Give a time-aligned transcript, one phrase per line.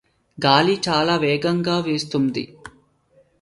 [0.37, 2.43] గాలి చాలా వేగంగా వీస్తోంది.